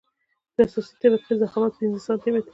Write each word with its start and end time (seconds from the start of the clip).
د 0.55 0.57
اساسي 0.65 0.93
طبقې 1.01 1.33
ضخامت 1.41 1.73
پنځه 1.79 1.99
سانتي 2.05 2.29
متره 2.33 2.41
دی 2.43 2.49